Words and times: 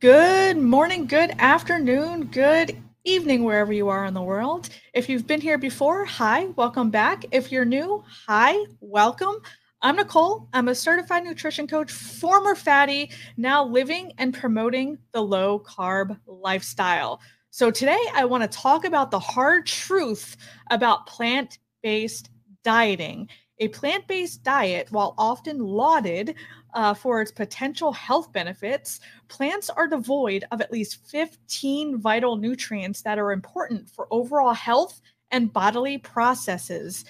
Good 0.00 0.58
morning, 0.58 1.06
good 1.06 1.30
afternoon, 1.38 2.24
good 2.24 2.76
evening, 3.04 3.44
wherever 3.44 3.72
you 3.72 3.88
are 3.88 4.04
in 4.04 4.12
the 4.12 4.22
world. 4.22 4.68
If 4.92 5.08
you've 5.08 5.26
been 5.26 5.40
here 5.40 5.56
before, 5.56 6.04
hi, 6.04 6.46
welcome 6.56 6.90
back. 6.90 7.24
If 7.30 7.50
you're 7.50 7.64
new, 7.64 8.02
hi, 8.26 8.56
welcome. 8.80 9.36
I'm 9.80 9.96
Nicole. 9.96 10.48
I'm 10.52 10.68
a 10.68 10.74
certified 10.74 11.24
nutrition 11.24 11.66
coach, 11.66 11.90
former 11.90 12.54
fatty, 12.54 13.12
now 13.36 13.64
living 13.64 14.12
and 14.18 14.34
promoting 14.34 14.98
the 15.12 15.22
low 15.22 15.60
carb 15.60 16.18
lifestyle. 16.26 17.20
So, 17.50 17.70
today 17.70 18.00
I 18.14 18.24
want 18.24 18.42
to 18.42 18.58
talk 18.58 18.84
about 18.84 19.10
the 19.10 19.20
hard 19.20 19.64
truth 19.64 20.36
about 20.70 21.06
plant 21.06 21.58
based 21.82 22.30
dieting. 22.62 23.28
A 23.60 23.68
plant 23.68 24.06
based 24.08 24.42
diet, 24.42 24.88
while 24.90 25.14
often 25.16 25.58
lauded 25.58 26.34
uh, 26.74 26.92
for 26.92 27.20
its 27.22 27.30
potential 27.30 27.92
health 27.92 28.32
benefits, 28.32 28.98
plants 29.28 29.70
are 29.70 29.86
devoid 29.86 30.44
of 30.50 30.60
at 30.60 30.72
least 30.72 31.08
15 31.08 31.98
vital 31.98 32.36
nutrients 32.36 33.02
that 33.02 33.18
are 33.18 33.30
important 33.30 33.88
for 33.88 34.08
overall 34.10 34.54
health 34.54 35.00
and 35.30 35.52
bodily 35.52 35.98
processes. 35.98 37.04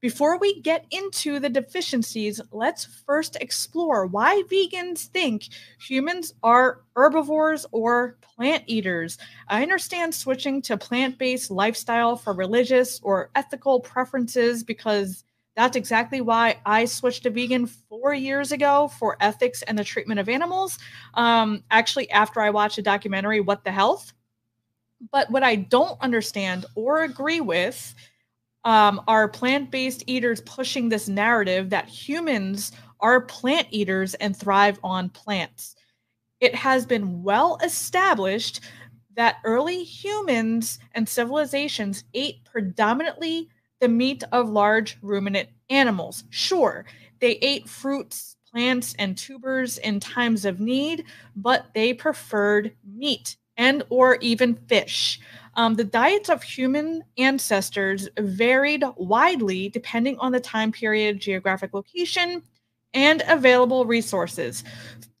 Before 0.00 0.36
we 0.36 0.60
get 0.62 0.84
into 0.90 1.38
the 1.38 1.48
deficiencies, 1.48 2.40
let's 2.50 2.84
first 3.06 3.36
explore 3.40 4.06
why 4.06 4.42
vegans 4.50 5.06
think 5.06 5.44
humans 5.78 6.34
are 6.42 6.80
herbivores 6.96 7.66
or 7.70 8.16
plant 8.20 8.64
eaters. 8.66 9.16
I 9.46 9.62
understand 9.62 10.12
switching 10.12 10.60
to 10.62 10.76
plant 10.76 11.18
based 11.18 11.52
lifestyle 11.52 12.16
for 12.16 12.32
religious 12.32 12.98
or 13.04 13.30
ethical 13.36 13.78
preferences 13.78 14.64
because 14.64 15.24
that's 15.54 15.76
exactly 15.76 16.20
why 16.20 16.58
I 16.64 16.86
switched 16.86 17.24
to 17.24 17.30
vegan 17.30 17.66
four 17.66 18.14
years 18.14 18.52
ago 18.52 18.88
for 18.98 19.16
ethics 19.20 19.62
and 19.62 19.78
the 19.78 19.84
treatment 19.84 20.18
of 20.18 20.28
animals. 20.28 20.78
Um, 21.14 21.62
actually, 21.70 22.10
after 22.10 22.40
I 22.40 22.50
watched 22.50 22.78
a 22.78 22.82
documentary, 22.82 23.40
What 23.40 23.64
the 23.64 23.72
Health. 23.72 24.12
But 25.10 25.30
what 25.30 25.42
I 25.42 25.56
don't 25.56 26.00
understand 26.00 26.64
or 26.74 27.02
agree 27.02 27.40
with 27.40 27.94
um, 28.64 29.02
are 29.08 29.28
plant 29.28 29.70
based 29.70 30.04
eaters 30.06 30.40
pushing 30.42 30.88
this 30.88 31.08
narrative 31.08 31.70
that 31.70 31.88
humans 31.88 32.72
are 33.00 33.20
plant 33.20 33.66
eaters 33.70 34.14
and 34.14 34.36
thrive 34.36 34.78
on 34.84 35.08
plants. 35.10 35.74
It 36.40 36.54
has 36.54 36.86
been 36.86 37.22
well 37.22 37.58
established 37.64 38.60
that 39.16 39.36
early 39.44 39.82
humans 39.82 40.78
and 40.92 41.08
civilizations 41.08 42.04
ate 42.14 42.44
predominantly 42.44 43.48
the 43.82 43.88
meat 43.88 44.22
of 44.30 44.48
large 44.48 44.96
ruminant 45.02 45.48
animals. 45.68 46.22
Sure, 46.30 46.86
they 47.18 47.32
ate 47.42 47.68
fruits, 47.68 48.36
plants, 48.48 48.94
and 48.96 49.18
tubers 49.18 49.78
in 49.78 49.98
times 49.98 50.44
of 50.44 50.60
need, 50.60 51.04
but 51.34 51.66
they 51.74 51.92
preferred 51.92 52.72
meat 52.96 53.36
and 53.56 53.82
or 53.90 54.18
even 54.20 54.54
fish. 54.54 55.18
Um, 55.56 55.74
the 55.74 55.84
diets 55.84 56.30
of 56.30 56.44
human 56.44 57.02
ancestors 57.18 58.08
varied 58.18 58.84
widely 58.96 59.68
depending 59.68 60.16
on 60.18 60.30
the 60.30 60.40
time 60.40 60.70
period, 60.70 61.20
geographic 61.20 61.74
location, 61.74 62.40
and 62.94 63.24
available 63.26 63.84
resources. 63.84 64.62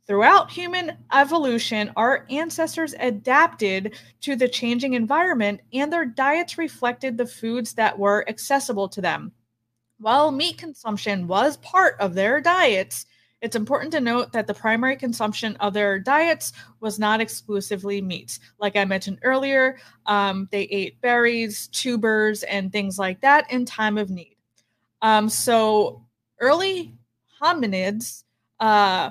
Throughout 0.06 0.50
human 0.50 0.96
evolution, 1.12 1.92
our 1.96 2.26
ancestors 2.28 2.94
adapted 2.98 3.94
to 4.22 4.34
the 4.34 4.48
changing 4.48 4.94
environment 4.94 5.60
and 5.72 5.92
their 5.92 6.04
diets 6.04 6.58
reflected 6.58 7.16
the 7.16 7.26
foods 7.26 7.72
that 7.74 7.98
were 7.98 8.28
accessible 8.28 8.88
to 8.88 9.00
them. 9.00 9.32
While 10.00 10.32
meat 10.32 10.58
consumption 10.58 11.28
was 11.28 11.56
part 11.58 12.00
of 12.00 12.14
their 12.14 12.40
diets, 12.40 13.06
it's 13.42 13.54
important 13.54 13.92
to 13.92 14.00
note 14.00 14.32
that 14.32 14.48
the 14.48 14.54
primary 14.54 14.96
consumption 14.96 15.56
of 15.56 15.74
their 15.74 16.00
diets 16.00 16.52
was 16.80 16.98
not 16.98 17.20
exclusively 17.20 18.00
meat. 18.00 18.40
Like 18.58 18.76
I 18.76 18.84
mentioned 18.84 19.18
earlier, 19.22 19.78
um, 20.06 20.48
they 20.50 20.62
ate 20.62 21.00
berries, 21.00 21.68
tubers, 21.68 22.42
and 22.44 22.72
things 22.72 22.98
like 22.98 23.20
that 23.20 23.50
in 23.52 23.64
time 23.64 23.98
of 23.98 24.10
need. 24.10 24.36
Um, 25.00 25.28
so 25.28 26.04
early 26.40 26.94
hominids 27.40 28.24
uh, 28.60 29.10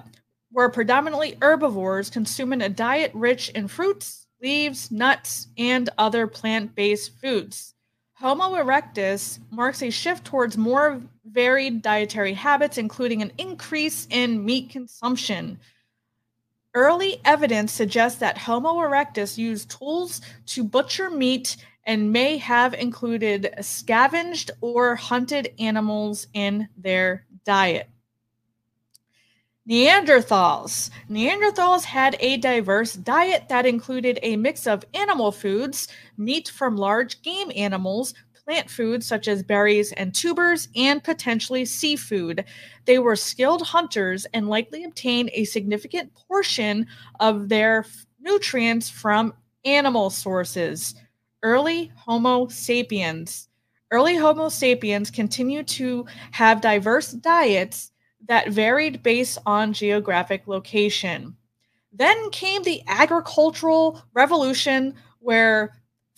were 0.52 0.70
predominantly 0.70 1.38
herbivores, 1.42 2.10
consuming 2.10 2.62
a 2.62 2.70
diet 2.70 3.12
rich 3.14 3.50
in 3.50 3.68
fruits, 3.68 4.28
leaves, 4.42 4.92
nuts, 4.92 5.48
and 5.58 5.90
other 5.98 6.28
plant 6.28 6.76
based 6.76 7.20
foods. 7.20 7.74
Homo 8.14 8.56
erectus 8.56 9.40
marks 9.50 9.82
a 9.82 9.90
shift 9.90 10.26
towards 10.26 10.58
more 10.58 11.02
varied 11.26 11.82
dietary 11.82 12.34
habits, 12.34 12.78
including 12.78 13.22
an 13.22 13.32
increase 13.38 14.08
in 14.12 14.46
meat 14.46 14.70
consumption. 14.70 15.60
Early 16.74 17.20
evidence 17.26 17.72
suggests 17.72 18.20
that 18.20 18.38
Homo 18.38 18.76
erectus 18.76 19.38
used 19.38 19.72
tools 19.72 20.22
to 20.48 20.64
butcher 20.64 21.10
meat 21.10 21.58
and 21.86 22.14
may 22.14 22.38
have 22.38 22.74
included 22.76 23.56
scavenged 23.62 24.52
or 24.62 24.96
hunted 24.96 25.54
animals 25.60 26.28
in 26.34 26.70
their 26.78 27.26
diet. 27.44 27.90
Neanderthals. 29.70 30.90
Neanderthals 31.08 31.84
had 31.84 32.18
a 32.20 32.38
diverse 32.38 32.94
diet 32.94 33.48
that 33.50 33.68
included 33.68 34.18
a 34.24 34.36
mix 34.36 34.66
of 34.66 34.84
animal 34.96 35.32
foods, 35.32 35.88
meat 36.18 36.50
from 36.50 36.76
large 36.76 37.22
game 37.22 37.52
animals, 37.56 38.16
plant 38.44 38.72
foods 38.72 39.06
such 39.06 39.28
as 39.28 39.44
berries 39.44 39.92
and 39.92 40.16
tubers, 40.16 40.68
and 40.76 41.04
potentially 41.04 41.64
seafood. 41.64 42.44
They 42.86 42.98
were 42.98 43.16
skilled 43.16 43.62
hunters 43.62 44.26
and 44.34 44.50
likely 44.50 44.84
obtained 44.84 45.30
a 45.34 45.46
significant 45.46 46.12
portion 46.16 46.88
of 47.20 47.48
their 47.48 47.86
nutrients 48.20 48.90
from 48.90 49.32
animal 49.64 50.10
sources. 50.10 50.96
Early 51.44 51.92
Homo 51.96 52.48
sapiens. 52.48 53.48
Early 53.92 54.16
Homo 54.16 54.50
sapiens 54.50 55.12
continued 55.12 55.68
to 55.68 56.08
have 56.32 56.62
diverse 56.62 57.12
diets 57.12 57.91
that 58.28 58.50
varied 58.50 59.04
based 59.04 59.38
on 59.46 59.74
geographic 59.74 60.48
location. 60.48 61.36
Then 61.92 62.30
came 62.30 62.64
the 62.64 62.82
agricultural 62.88 64.02
revolution, 64.14 64.96
where 65.20 65.74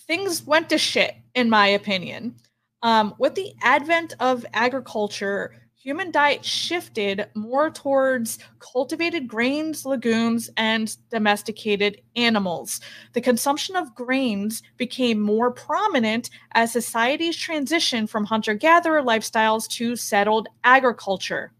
things 0.07 0.45
went 0.45 0.69
to 0.69 0.77
shit, 0.77 1.15
in 1.33 1.49
my 1.49 1.67
opinion. 1.67 2.35
Um, 2.83 3.15
with 3.17 3.35
the 3.35 3.53
advent 3.61 4.13
of 4.19 4.45
agriculture, 4.53 5.55
human 5.75 6.11
diet 6.11 6.45
shifted 6.45 7.27
more 7.33 7.69
towards 7.69 8.39
cultivated 8.59 9.27
grains, 9.27 9.85
legumes, 9.85 10.49
and 10.57 10.95
domesticated 11.09 12.01
animals. 12.15 12.79
The 13.13 13.21
consumption 13.21 13.75
of 13.75 13.95
grains 13.95 14.63
became 14.77 15.19
more 15.19 15.51
prominent 15.51 16.29
as 16.53 16.71
societies 16.71 17.37
transitioned 17.37 18.09
from 18.09 18.25
hunter 18.25 18.53
gatherer 18.53 19.01
lifestyles 19.01 19.67
to 19.69 19.95
settled 19.95 20.47
agriculture. 20.63 21.51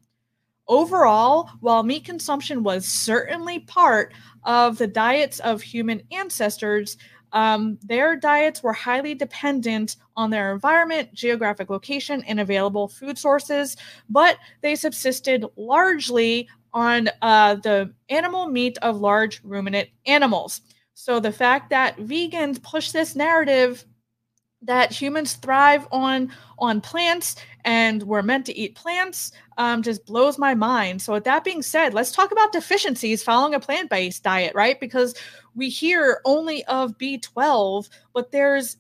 Overall, 0.68 1.50
while 1.60 1.84
meat 1.84 2.06
consumption 2.06 2.64
was 2.64 2.86
certainly 2.86 3.60
part 3.60 4.14
of 4.44 4.78
the 4.78 4.88
diets 4.88 5.40
of 5.40 5.62
human 5.62 6.02
ancestors, 6.12 6.98
um, 7.34 7.80
their 7.84 8.16
diets 8.16 8.62
were 8.64 8.74
highly 8.74 9.16
dependent 9.16 9.98
on 10.16 10.30
their 10.30 10.54
environment, 10.54 11.14
geographic 11.14 11.70
location, 11.70 12.24
and 12.28 12.40
available 12.40 12.88
food 12.88 13.18
sources, 13.18 13.76
but 14.08 14.38
they 14.62 14.76
subsisted 14.76 15.46
largely 15.58 16.48
on 16.74 17.10
uh, 17.22 17.56
the 17.56 17.92
animal 18.10 18.48
meat 18.48 18.78
of 18.82 19.02
large 19.02 19.42
ruminant 19.44 19.90
animals. 20.06 20.62
So 20.94 21.20
the 21.20 21.32
fact 21.32 21.70
that 21.72 21.98
vegans 21.98 22.62
push 22.62 22.92
this 22.92 23.16
narrative 23.16 23.86
that 24.64 24.92
humans 24.92 25.34
thrive 25.34 25.88
on 25.92 26.32
on 26.60 26.82
plants 26.82 27.36
and 27.66 28.04
we're 28.04 28.22
meant 28.22 28.46
to 28.46 28.58
eat 28.58 28.76
plants 28.76 29.32
um, 29.58 29.82
just 29.82 30.06
blows 30.06 30.38
my 30.38 30.54
mind. 30.54 31.02
So, 31.02 31.14
with 31.14 31.24
that 31.26 31.44
being 31.44 31.62
said, 31.62 31.94
let's 31.94 32.12
talk 32.12 32.32
about 32.32 32.52
deficiencies 32.52 33.24
following 33.24 33.54
a 33.54 33.60
plant 33.60 33.90
based 33.90 34.24
diet, 34.24 34.56
right? 34.56 34.80
Because 34.80 35.16
we 35.56 35.70
hear 35.70 36.22
only 36.26 36.64
of 36.66 36.98
B12, 36.98 37.90
but 38.14 38.32
there's 38.32 38.78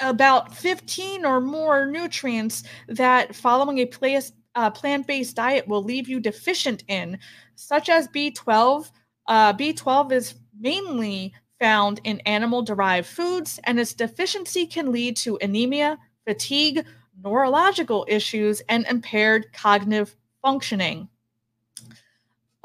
about 0.00 0.54
15 0.54 1.24
or 1.24 1.40
more 1.40 1.86
nutrients 1.86 2.62
that 2.88 3.34
following 3.34 3.78
a 3.78 3.86
place, 3.86 4.32
uh, 4.54 4.70
plant 4.70 5.06
based 5.06 5.36
diet 5.36 5.68
will 5.68 5.82
leave 5.82 6.08
you 6.08 6.20
deficient 6.20 6.84
in, 6.88 7.18
such 7.54 7.88
as 7.88 8.08
B12. 8.08 8.90
Uh, 9.28 9.52
B12 9.52 10.12
is 10.12 10.34
mainly 10.58 11.32
found 11.60 12.00
in 12.04 12.20
animal 12.20 12.62
derived 12.62 13.06
foods, 13.06 13.60
and 13.64 13.78
its 13.78 13.94
deficiency 13.94 14.66
can 14.66 14.90
lead 14.90 15.16
to 15.18 15.38
anemia, 15.42 15.98
fatigue, 16.26 16.84
neurological 17.22 18.06
issues, 18.08 18.60
and 18.68 18.86
impaired 18.86 19.52
cognitive 19.52 20.16
functioning. 20.42 21.08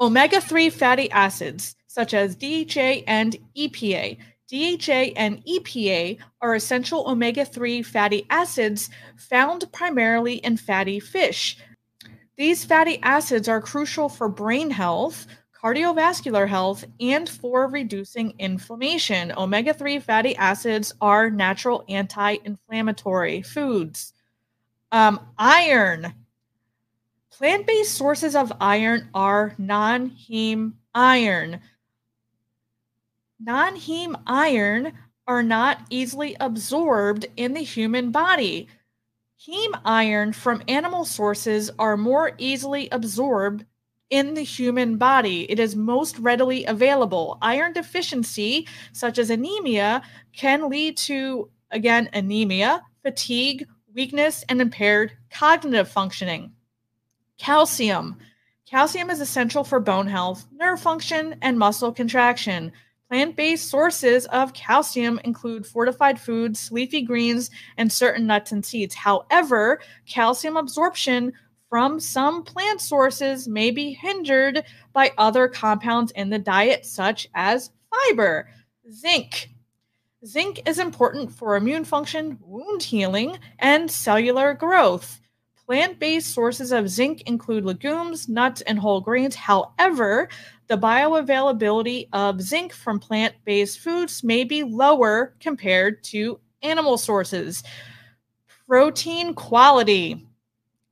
Omega 0.00 0.40
3 0.40 0.70
fatty 0.70 1.10
acids, 1.10 1.76
such 1.86 2.14
as 2.14 2.36
DHA 2.36 3.04
and 3.06 3.36
EPA. 3.56 4.18
DHA 4.48 5.12
and 5.16 5.44
EPA 5.44 6.18
are 6.40 6.54
essential 6.54 7.08
omega 7.08 7.44
3 7.44 7.82
fatty 7.82 8.26
acids 8.30 8.90
found 9.16 9.70
primarily 9.72 10.34
in 10.36 10.56
fatty 10.56 11.00
fish. 11.00 11.58
These 12.36 12.64
fatty 12.64 12.98
acids 13.02 13.48
are 13.48 13.62
crucial 13.62 14.08
for 14.08 14.28
brain 14.28 14.70
health, 14.70 15.26
cardiovascular 15.66 16.46
health, 16.46 16.84
and 17.00 17.28
for 17.28 17.66
reducing 17.66 18.32
inflammation. 18.38 19.32
Omega 19.36 19.74
3 19.74 19.98
fatty 19.98 20.36
acids 20.36 20.94
are 21.00 21.28
natural 21.28 21.84
anti 21.88 22.36
inflammatory 22.44 23.42
foods. 23.42 24.12
Um, 24.92 25.18
iron. 25.36 26.14
Plant 27.32 27.66
based 27.66 27.94
sources 27.94 28.36
of 28.36 28.52
iron 28.60 29.08
are 29.12 29.54
non 29.58 30.10
heme 30.10 30.74
iron. 30.94 31.60
Non 33.40 33.74
heme 33.74 34.22
iron 34.24 34.92
are 35.26 35.42
not 35.42 35.80
easily 35.90 36.36
absorbed 36.38 37.26
in 37.36 37.54
the 37.54 37.64
human 37.64 38.12
body. 38.12 38.68
Heme 39.44 39.80
iron 39.84 40.32
from 40.32 40.62
animal 40.68 41.04
sources 41.04 41.72
are 41.76 41.96
more 41.96 42.32
easily 42.38 42.88
absorbed 42.90 43.64
in 44.10 44.34
the 44.34 44.42
human 44.42 44.96
body. 44.96 45.50
It 45.50 45.58
is 45.58 45.74
most 45.76 46.18
readily 46.18 46.64
available. 46.64 47.38
Iron 47.42 47.72
deficiency, 47.72 48.66
such 48.92 49.18
as 49.18 49.30
anemia, 49.30 50.02
can 50.32 50.68
lead 50.68 50.96
to, 50.98 51.50
again, 51.70 52.08
anemia, 52.12 52.82
fatigue, 53.02 53.66
weakness, 53.94 54.44
and 54.48 54.60
impaired 54.60 55.12
cognitive 55.30 55.88
functioning. 55.88 56.52
Calcium. 57.38 58.16
Calcium 58.68 59.10
is 59.10 59.20
essential 59.20 59.62
for 59.62 59.78
bone 59.78 60.06
health, 60.06 60.46
nerve 60.52 60.80
function, 60.80 61.36
and 61.42 61.58
muscle 61.58 61.92
contraction. 61.92 62.72
Plant 63.08 63.36
based 63.36 63.70
sources 63.70 64.26
of 64.26 64.52
calcium 64.52 65.20
include 65.22 65.64
fortified 65.64 66.18
foods, 66.18 66.72
leafy 66.72 67.02
greens, 67.02 67.50
and 67.76 67.92
certain 67.92 68.26
nuts 68.26 68.50
and 68.50 68.64
seeds. 68.66 68.96
However, 68.96 69.80
calcium 70.08 70.56
absorption 70.56 71.32
from 71.76 72.00
some 72.00 72.42
plant 72.42 72.80
sources 72.80 73.46
may 73.46 73.70
be 73.70 73.92
hindered 73.92 74.64
by 74.94 75.12
other 75.18 75.46
compounds 75.46 76.10
in 76.12 76.30
the 76.30 76.38
diet, 76.38 76.86
such 76.86 77.28
as 77.34 77.70
fiber. 77.90 78.48
Zinc. 78.90 79.50
Zinc 80.24 80.66
is 80.66 80.78
important 80.78 81.30
for 81.30 81.54
immune 81.54 81.84
function, 81.84 82.38
wound 82.40 82.82
healing, 82.82 83.36
and 83.58 83.90
cellular 83.90 84.54
growth. 84.54 85.20
Plant 85.66 85.98
based 85.98 86.32
sources 86.32 86.72
of 86.72 86.88
zinc 86.88 87.20
include 87.26 87.66
legumes, 87.66 88.26
nuts, 88.26 88.62
and 88.62 88.78
whole 88.78 89.02
grains. 89.02 89.34
However, 89.34 90.30
the 90.68 90.78
bioavailability 90.78 92.08
of 92.14 92.40
zinc 92.40 92.72
from 92.72 92.98
plant 92.98 93.34
based 93.44 93.80
foods 93.80 94.24
may 94.24 94.44
be 94.44 94.62
lower 94.62 95.34
compared 95.40 96.02
to 96.04 96.40
animal 96.62 96.96
sources. 96.96 97.62
Protein 98.66 99.34
quality 99.34 100.26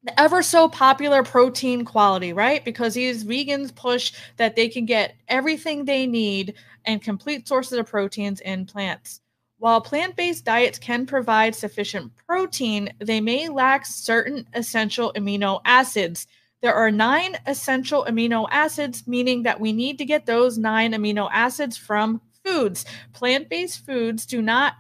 the 0.05 0.21
ever 0.21 0.43
so 0.43 0.69
popular 0.69 1.23
protein 1.23 1.85
quality, 1.85 2.33
right? 2.33 2.65
Because 2.65 2.95
these 2.95 3.25
vegans 3.25 3.75
push 3.75 4.13
that 4.37 4.55
they 4.55 4.69
can 4.69 4.85
get 4.85 5.15
everything 5.29 5.85
they 5.85 6.07
need 6.07 6.55
and 6.85 7.03
complete 7.03 7.49
sources 7.49 7.79
of 7.79 7.87
proteins 7.87 8.41
in 8.41 8.67
plants. 8.67 9.21
While 9.59 9.81
plant 9.81 10.15
based 10.15 10.45
diets 10.45 10.79
can 10.79 11.07
provide 11.07 11.55
sufficient 11.55 12.13
protein, 12.27 12.93
they 12.99 13.21
may 13.21 13.49
lack 13.49 13.87
certain 13.87 14.47
essential 14.53 15.13
amino 15.17 15.63
acids. 15.65 16.27
There 16.61 16.75
are 16.75 16.91
nine 16.91 17.39
essential 17.47 18.05
amino 18.07 18.47
acids, 18.51 19.07
meaning 19.07 19.43
that 19.45 19.61
we 19.61 19.73
need 19.73 19.97
to 19.99 20.05
get 20.05 20.27
those 20.27 20.59
nine 20.59 20.93
amino 20.93 21.31
acids 21.33 21.79
from 21.79 22.21
foods. 22.45 22.85
Plant 23.15 23.49
based 23.49 23.87
foods 23.87 24.27
do 24.27 24.43
not 24.43 24.75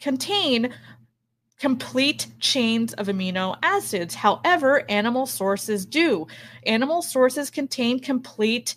contain 0.00 0.72
complete 1.62 2.26
chains 2.40 2.92
of 2.94 3.06
amino 3.06 3.56
acids. 3.62 4.16
However, 4.16 4.84
animal 4.90 5.26
sources 5.26 5.86
do. 5.86 6.26
Animal 6.66 7.02
sources 7.02 7.50
contain 7.50 8.00
complete 8.00 8.74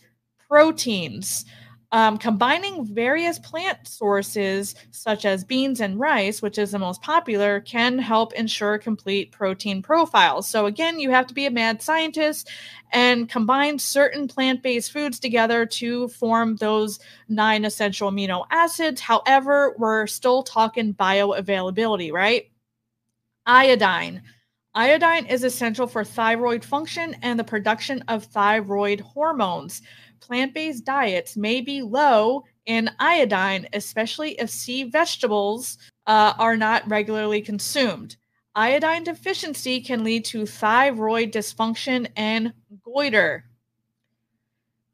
proteins. 0.48 1.46
Um, 1.92 2.20
combining 2.20 2.86
various 2.86 3.40
plant 3.40 3.88
sources, 3.88 4.76
such 4.92 5.26
as 5.26 5.44
beans 5.44 5.82
and 5.82 6.00
rice, 6.00 6.44
which 6.44 6.60
is 6.60 6.72
the 6.72 6.78
most 6.78 7.02
popular, 7.02 7.60
can 7.62 7.98
help 7.98 8.34
ensure 8.34 8.78
complete 8.78 9.32
protein 9.32 9.82
profiles. 9.82 10.48
So, 10.48 10.68
again, 10.68 11.00
you 11.00 11.10
have 11.10 11.26
to 11.26 11.34
be 11.34 11.48
a 11.48 11.52
mad 11.52 11.82
scientist 11.82 12.52
and 12.92 13.28
combine 13.28 13.80
certain 13.80 14.28
plant 14.28 14.62
based 14.62 14.92
foods 14.92 15.20
together 15.20 15.66
to 15.66 16.08
form 16.10 16.58
those 16.58 17.00
nine 17.30 17.66
essential 17.66 18.12
amino 18.12 18.46
acids. 18.52 19.02
However, 19.02 19.74
we're 19.80 20.06
still 20.06 20.44
talking 20.44 20.94
bioavailability, 20.94 22.12
right? 22.12 22.52
Iodine. 23.46 24.22
Iodine 24.74 25.26
is 25.28 25.44
essential 25.44 25.88
for 25.88 26.04
thyroid 26.04 26.66
function 26.66 27.16
and 27.22 27.40
the 27.40 27.44
production 27.44 28.04
of 28.08 28.26
thyroid 28.26 29.00
hormones. 29.00 29.82
Plant 30.20 30.54
based 30.54 30.86
diets 30.86 31.38
may 31.38 31.62
be 31.62 31.82
low 31.82 32.44
in 32.66 32.90
iodine, 33.00 33.68
especially 33.74 34.32
if 34.40 34.50
sea 34.50 34.84
vegetables 34.84 35.78
uh, 36.08 36.34
are 36.38 36.58
not 36.58 36.88
regularly 36.90 37.42
consumed. 37.42 38.18
Iodine 38.56 39.04
deficiency 39.04 39.82
can 39.82 40.04
lead 40.04 40.26
to 40.26 40.46
thyroid 40.46 41.32
dysfunction 41.32 42.08
and 42.16 42.54
goiter. 42.84 43.46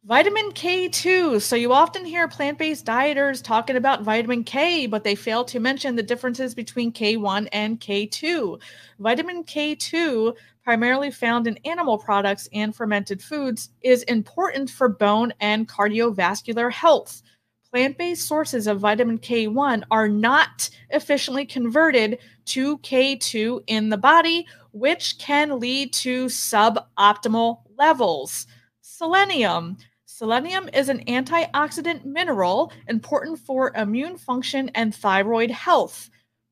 Vitamin 0.04 0.52
K2. 0.54 1.40
So 1.40 1.56
you 1.56 1.74
often 1.74 2.04
hear 2.04 2.28
plant 2.28 2.58
based 2.58 2.88
dieters 2.88 3.44
talking 3.44 3.76
about 3.76 4.02
vitamin 4.02 4.44
K, 4.44 4.88
but 4.88 5.04
they 5.04 5.14
fail 5.14 5.46
to 5.46 5.60
mention 5.60 5.96
the 5.96 6.02
differences 6.02 6.56
between 6.56 6.92
K1 6.92 7.48
and 7.52 7.80
K2. 7.80 8.60
Vitamin 8.98 9.44
K2, 9.44 10.36
primarily 10.64 11.12
found 11.12 11.46
in 11.46 11.60
animal 11.66 12.00
products 12.00 12.50
and 12.52 12.76
fermented 12.76 13.22
foods, 13.22 13.70
is 13.84 14.02
important 14.04 14.72
for 14.72 14.90
bone 14.90 15.34
and 15.40 15.70
cardiovascular 15.70 16.72
health. 16.72 17.22
Plant 17.70 18.00
based 18.00 18.28
sources 18.28 18.66
of 18.66 18.80
vitamin 18.80 19.20
K1 19.20 19.84
are 19.92 20.10
not 20.10 20.68
efficiently 20.90 21.46
converted 21.46 22.18
to 22.46 22.80
K2 22.80 23.62
in 23.68 23.90
the 23.90 23.98
body, 23.98 24.48
which 24.72 25.20
can 25.20 25.60
lead 25.60 25.94
to 25.94 26.26
suboptimal 26.26 27.60
levels. 27.78 28.48
Selenium. 28.82 29.78
Selenium 30.22 30.70
is 30.72 30.88
an 30.88 31.04
antioxidant 31.06 32.06
mineral 32.06 32.72
important 32.88 33.40
for 33.40 33.72
immune 33.76 34.16
function 34.18 34.70
and 34.76 34.94
thyroid 34.94 35.50
health. 35.50 36.12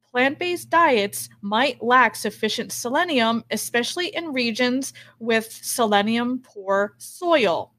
Plant 0.10 0.39
based 0.39 0.71
diets 0.71 1.30
might 1.44 1.80
lack 1.80 2.16
sufficient 2.16 2.71
selenium, 2.71 3.44
especially 3.51 4.07
in 4.07 4.33
regions 4.33 4.92
with 5.19 5.51
selenium 5.51 6.39
poor 6.39 6.95
soil. 6.98 7.75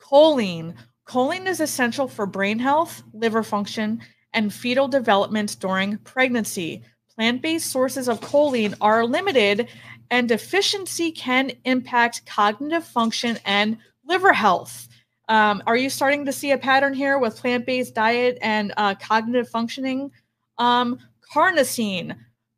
Choline. 0.00 0.76
Choline 1.08 1.46
is 1.48 1.58
essential 1.58 2.06
for 2.06 2.24
brain 2.24 2.60
health, 2.60 3.02
liver 3.12 3.42
function, 3.42 4.00
and 4.32 4.54
fetal 4.54 4.86
development 4.86 5.56
during 5.58 5.98
pregnancy. 5.98 6.84
Plant 7.16 7.42
based 7.42 7.68
sources 7.68 8.08
of 8.08 8.20
choline 8.20 8.76
are 8.80 9.04
limited, 9.04 9.68
and 10.08 10.28
deficiency 10.28 11.10
can 11.10 11.50
impact 11.64 12.26
cognitive 12.26 12.84
function 12.84 13.40
and 13.44 13.78
liver 14.12 14.34
health. 14.34 14.88
Um, 15.30 15.62
are 15.66 15.76
you 15.78 15.88
starting 15.88 16.26
to 16.26 16.32
see 16.32 16.50
a 16.50 16.58
pattern 16.58 16.92
here 16.92 17.18
with 17.18 17.38
plant 17.38 17.64
based 17.64 17.94
diet 17.94 18.36
and 18.42 18.74
uh, 18.76 18.94
cognitive 18.96 19.48
functioning? 19.48 20.10
Um, 20.58 20.98
carnosine. 21.34 22.14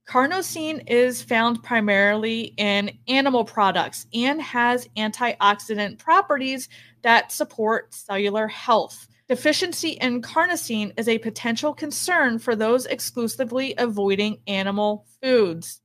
Carnosine 0.09 0.83
is 0.89 1.23
found 1.23 1.63
primarily 1.63 2.55
in 2.57 2.91
animal 3.07 3.45
products 3.45 4.07
and 4.13 4.43
has 4.43 4.89
antioxidant 4.97 5.99
properties 5.99 6.69
that 7.03 7.31
support 7.31 7.95
cellular 7.95 8.49
health. 8.49 9.07
Deficiency 9.29 9.91
in 10.01 10.23
carnosine 10.23 10.93
is 10.99 11.09
a 11.09 11.19
potential 11.19 11.73
concern 11.73 12.41
for 12.41 12.57
those 12.57 12.85
exclusively 12.87 13.75
avoiding 13.79 14.39
animal 14.49 15.07
foods. 15.23 15.81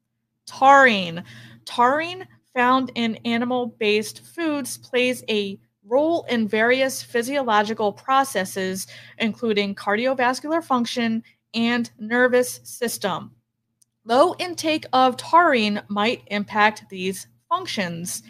Taurine. 0.47 1.23
Taurine 1.65 2.25
found 2.55 2.91
in 2.95 3.15
animal 3.17 3.67
based 3.79 4.21
foods 4.21 4.48
plays 4.67 5.23
a 5.29 5.59
role 5.85 6.25
in 6.29 6.47
various 6.47 7.01
physiological 7.01 7.91
processes, 7.91 8.87
including 9.17 9.75
cardiovascular 9.75 10.63
function 10.63 11.23
and 11.53 11.89
nervous 11.99 12.59
system. 12.63 13.31
Low 14.05 14.35
intake 14.39 14.85
of 14.93 15.17
taurine 15.17 15.81
might 15.87 16.23
impact 16.27 16.85
these 16.89 17.27
functions. 17.49 18.23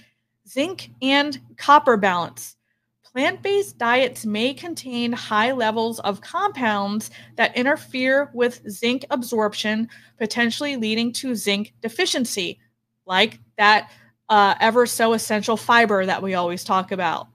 Zinc 0.47 0.89
and 1.01 1.39
copper 1.57 1.97
balance. 1.97 2.55
Plant 3.03 3.41
based 3.41 3.77
diets 3.77 4.25
may 4.25 4.53
contain 4.53 5.11
high 5.11 5.51
levels 5.51 5.99
of 6.01 6.21
compounds 6.21 7.11
that 7.37 7.55
interfere 7.57 8.29
with 8.33 8.61
zinc 8.69 9.05
absorption, 9.09 9.89
potentially 10.17 10.75
leading 10.75 11.11
to 11.13 11.35
zinc 11.35 11.73
deficiency, 11.81 12.59
like 13.05 13.39
that 13.57 13.91
uh, 14.29 14.55
ever 14.59 14.85
so 14.85 15.13
essential 15.13 15.57
fiber 15.57 16.05
that 16.05 16.21
we 16.21 16.35
always 16.35 16.63
talk 16.63 16.91
about. 16.91 17.27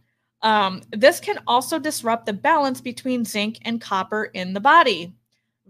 Um, 0.43 0.83
this 0.91 1.21
can 1.21 1.39
also 1.47 1.79
disrupt 1.79 2.27
the 2.27 2.33
balance 2.33 2.81
between 2.81 3.25
zinc 3.25 3.59
and 3.63 3.81
copper 3.81 4.25
in 4.25 4.53
the 4.53 4.61
body. 4.61 5.15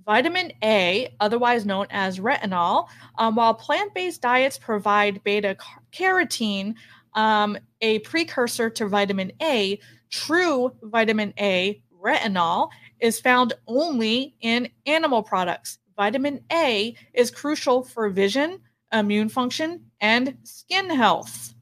Vitamin 0.05 0.53
A, 0.63 1.15
otherwise 1.21 1.65
known 1.65 1.87
as 1.91 2.19
retinol, 2.19 2.89
um, 3.17 3.37
while 3.37 3.55
plant 3.55 3.95
based 3.95 4.21
diets 4.21 4.59
provide 4.59 5.23
beta 5.25 5.57
carotene, 5.93 6.75
um, 7.15 7.57
a 7.81 8.01
precursor 8.01 8.69
to 8.69 8.89
vitamin 8.89 9.33
A, 9.41 9.79
True 10.11 10.73
vitamin 10.83 11.33
A, 11.41 11.83
retinol, 12.01 12.71
is 13.01 13.19
found 13.21 13.55
only 13.67 14.37
in 14.41 14.69
animal 14.87 15.23
products. 15.23 15.79
Vitamin 15.97 16.41
A 16.53 16.95
is 17.15 17.31
crucial 17.31 17.83
for 17.83 18.09
vision, 18.11 18.61
immune 18.95 19.29
function, 19.29 19.85
and 20.01 20.37
skin 20.45 20.91
health. 20.91 21.55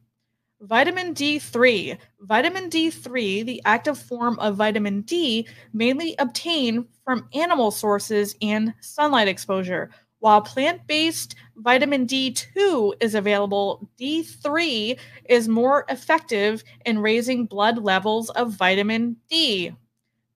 Vitamin 0.61 1.12
D3. 1.12 1.99
Vitamin 2.21 2.71
D3, 2.71 3.45
the 3.45 3.61
active 3.65 3.99
form 3.99 4.39
of 4.39 4.57
vitamin 4.57 5.01
D, 5.01 5.47
mainly 5.73 6.15
obtained 6.21 6.87
from 7.05 7.29
animal 7.35 7.73
sources 7.73 8.37
and 8.41 8.73
sunlight 8.81 9.27
exposure. 9.27 9.91
While 10.21 10.41
plant 10.41 10.87
based 10.87 11.35
vitamin 11.57 12.07
D2 12.07 12.93
is 13.01 13.17
available, 13.17 13.91
D3 13.99 14.97
is 15.29 15.49
more 15.49 15.85
effective 15.89 16.62
in 16.87 17.01
raising 17.01 17.45
blood 17.45 17.79
levels 17.79 18.31
of 18.31 18.53
vitamin 18.53 19.17
D. 19.29 19.75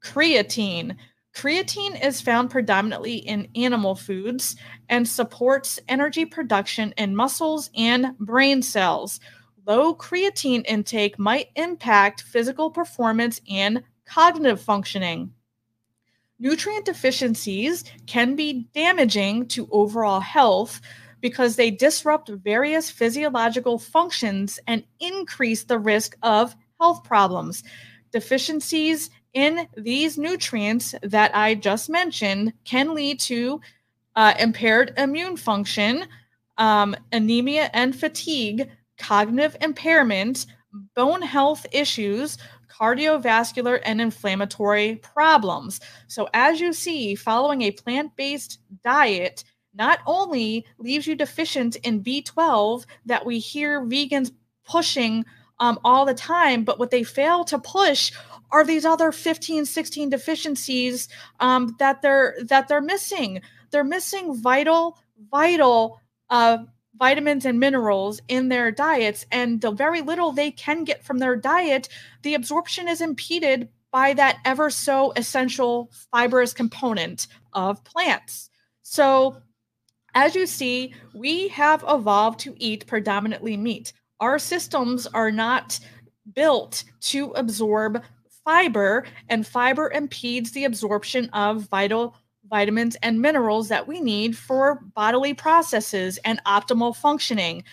Creatine. 0.03 0.97
Creatine 1.37 2.03
is 2.03 2.23
found 2.23 2.49
predominantly 2.49 3.17
in 3.17 3.47
animal 3.55 3.95
foods 3.95 4.57
and 4.89 5.07
supports 5.07 5.79
energy 5.87 6.25
production 6.25 6.95
in 6.97 7.15
muscles 7.15 7.69
and 7.77 8.17
brain 8.19 8.63
cells. 8.63 9.21
Low 9.67 9.95
creatine 9.95 10.65
intake 10.67 11.19
might 11.19 11.49
impact 11.55 12.23
physical 12.23 12.71
performance 12.71 13.43
and 13.51 13.83
cognitive 14.07 14.63
functioning. 14.63 15.31
Nutrient 16.39 16.87
deficiencies 16.87 17.85
can 18.07 18.35
be 18.35 18.67
damaging 18.75 19.47
to 19.49 19.69
overall 19.71 20.21
health 20.21 20.81
because 21.21 21.57
they 21.57 21.71
disrupt 21.71 22.31
various 22.31 22.91
physiological 22.91 23.79
functions 23.79 24.59
and 24.67 24.85
increase 25.01 25.65
the 25.65 25.79
risk 25.79 26.17
of 26.23 26.57
health 26.81 27.05
problems. 27.05 27.63
Deficiencies 28.11 29.11
in 29.37 29.69
these 29.77 30.17
nutrients 30.17 30.95
that 31.03 31.31
I 31.37 31.55
just 31.55 31.91
mentioned 31.91 32.55
can 32.65 32.95
lead 32.95 33.21
to 33.21 33.61
uh, 34.17 34.33
impaired 34.41 34.95
immune 34.97 35.37
function, 35.37 36.07
um, 36.57 36.97
anemia 37.13 37.69
and 37.75 37.95
fatigue, 37.95 38.71
cognitive 38.97 39.55
impairment, 39.61 40.47
bone 40.95 41.21
health 41.21 41.67
issues, 41.71 42.39
cardiovascular 42.67 43.79
and 43.85 44.01
inflammatory 44.01 44.97
problems. 44.97 45.81
So, 46.07 46.31
as 46.33 46.59
you 46.59 46.73
see, 46.73 47.15
following 47.15 47.61
a 47.61 47.73
plant 47.73 48.17
based 48.17 48.61
diet 48.83 49.45
not 49.75 49.99
only 50.07 50.65
leaves 50.79 51.07
you 51.07 51.15
deficient 51.15 51.77
in 51.77 52.03
B12 52.03 52.87
that 53.05 53.27
we 53.27 53.39
hear 53.39 53.83
vegans 53.83 54.33
pushing 54.65 55.27
um, 55.59 55.79
all 55.85 56.05
the 56.05 56.15
time, 56.15 56.65
but 56.65 56.79
what 56.79 56.91
they 56.91 57.03
fail 57.03 57.45
to 57.45 57.59
push 57.59 58.13
are 58.51 58.65
these 58.65 58.85
other 58.85 59.13
15 59.13 59.65
16 59.65 60.11
deficiencies 60.11 61.09
um, 61.41 61.75
that 61.79 62.03
they're 62.03 62.37
that 62.45 62.69
they're 62.69 62.81
missing. 62.81 63.41
They're 63.71 63.85
missing 63.85 64.35
vital 64.35 64.99
vital 65.31 66.01
uh, 66.31 66.59
vitamins 66.99 67.45
and 67.45 67.61
minerals 67.61 68.21
in 68.29 68.49
their 68.49 68.71
diets 68.71 69.27
and 69.31 69.61
the 69.61 69.71
very 69.71 70.01
little 70.01 70.33
they 70.33 70.51
can 70.51 70.85
get 70.85 71.05
from 71.05 71.19
their 71.19 71.37
diet 71.37 71.89
the 72.23 72.35
absorption 72.35 72.89
is 72.89 73.01
impeded 73.01 73.69
by 73.93 74.15
that 74.15 74.39
ever 74.45 74.71
so 74.71 75.13
essential 75.17 75.91
fibrous 76.11 76.53
component 76.53 77.27
of 77.53 77.83
plants. 77.85 78.51
So 78.83 79.37
as 80.15 80.35
you 80.35 80.47
see 80.47 80.95
we 81.15 81.49
have 81.49 81.85
evolved 81.87 82.41
to 82.41 82.55
eat 82.59 82.87
predominantly 82.87 83.57
meat 83.57 83.93
our 84.21 84.39
systems 84.39 85.07
are 85.07 85.31
not 85.31 85.79
built 86.35 86.85
to 87.01 87.31
absorb 87.33 88.03
fiber 88.45 89.05
and 89.29 89.47
fiber 89.47 89.91
impedes 89.91 90.53
the 90.53 90.65
absorption 90.65 91.29
of 91.31 91.63
vital 91.63 92.17
vitamins, 92.49 92.97
and 93.03 93.21
minerals 93.21 93.69
that 93.69 93.87
we 93.87 94.01
need 94.01 94.37
for 94.37 94.81
bodily 94.95 95.35
processes 95.35 96.19
and 96.25 96.43
optimal 96.45 96.95
functioning. 96.95 97.65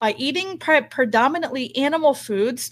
By 0.00 0.14
eating 0.16 0.58
pre- 0.58 0.82
predominantly 0.82 1.74
animal 1.76 2.14
foods, 2.14 2.70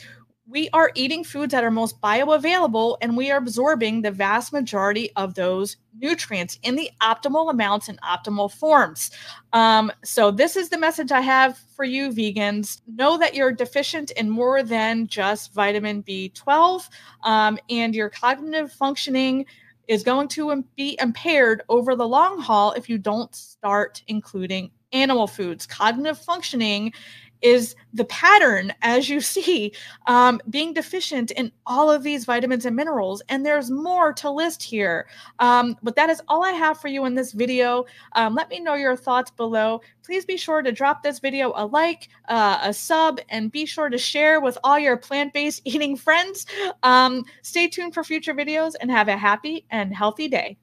we 0.49 0.71
are 0.73 0.91
eating 0.95 1.25
foods 1.25 1.53
that 1.53 1.63
are 1.63 1.71
most 1.71 2.01
bioavailable 2.01 2.97
and 3.03 3.17
we 3.17 3.31
are 3.31 3.37
absorbing 3.37 4.01
the 4.01 4.11
vast 4.11 4.53
majority 4.53 5.11
of 5.15 5.35
those 5.35 5.77
nutrients 5.99 6.59
in 6.63 6.75
the 6.75 6.91
optimal 7.03 7.51
amounts 7.51 7.89
and 7.89 8.01
optimal 8.01 8.51
forms. 8.51 9.11
Um, 9.53 9.93
so, 10.05 10.31
this 10.31 10.57
is 10.57 10.71
the 10.71 10.79
message 10.79 11.13
I 11.13 11.21
have 11.21 11.59
for 11.77 11.85
you, 11.85 12.11
vegans. 12.11 12.81
Know 12.87 13.19
that 13.19 13.35
you're 13.35 13.53
deficient 13.53 14.11
in 14.13 14.31
more 14.31 14.63
than 14.63 15.07
just 15.07 15.53
vitamin 15.53 16.03
B12 16.03 16.89
um, 17.25 17.59
and 17.69 17.95
your 17.95 18.09
cognitive 18.09 18.73
functioning 18.73 19.45
is 19.87 20.03
going 20.03 20.29
to 20.29 20.65
be 20.77 20.99
impaired 21.01 21.63
over 21.69 21.97
the 21.97 22.07
long 22.07 22.41
haul 22.41 22.73
if 22.73 22.89
you 22.89 22.99
don't 22.99 23.35
start 23.35 24.03
including 24.07 24.71
animal 24.93 25.27
foods. 25.27 25.67
Cognitive 25.67 26.19
functioning 26.19 26.93
is 27.43 27.75
the 27.95 28.05
pattern, 28.07 28.73
as 28.83 29.09
you 29.09 29.21
see, 29.35 29.73
um, 30.07 30.41
being 30.51 30.73
deficient 30.73 31.31
in 31.33 31.53
all 31.67 31.91
of 31.91 32.03
these 32.03 32.25
vitamins 32.25 32.67
and 32.67 32.77
minerals. 32.77 33.23
And 33.29 33.45
there's 33.45 33.71
more 33.71 34.13
to 34.15 34.31
list 34.31 34.63
here. 34.63 35.09
Um, 35.39 35.77
but 35.83 35.97
that 35.97 36.11
is 36.11 36.21
all 36.29 36.45
I 36.45 36.53
have 36.53 36.81
for 36.81 36.89
you 36.89 37.05
in 37.05 37.15
this 37.15 37.33
video. 37.33 37.87
Um, 38.13 38.35
let 38.35 38.51
me 38.51 38.61
know 38.61 38.75
your 38.75 38.97
thoughts 38.97 39.31
below. 39.31 39.81
Please 40.05 40.25
be 40.25 40.37
sure 40.37 40.63
to 40.63 40.73
drop 40.73 41.03
this 41.03 41.19
video 41.19 41.53
a 41.57 41.67
like, 41.67 42.09
uh, 42.29 42.59
a 42.63 42.73
sub, 42.75 43.21
and 43.29 43.53
be 43.53 43.67
sure 43.67 43.89
to 43.89 43.99
share 43.99 44.41
with 44.41 44.59
all 44.65 44.79
your 44.79 44.97
plant 44.97 45.33
based 45.33 45.63
eating 45.65 45.97
friends. 45.97 46.47
Um, 46.83 47.25
stay 47.43 47.69
tuned 47.69 47.95
for 47.95 48.05
future 48.05 48.35
videos 48.35 48.75
and 48.81 48.91
have 48.91 49.09
a 49.09 49.17
happy 49.17 49.65
and 49.71 49.95
healthy 49.95 50.29
day. 50.29 50.59